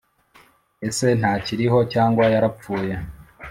ese 0.87 1.07
ntakiriho 1.19 1.79
cyangwa 1.93 2.23
yarapfuye 2.33 2.93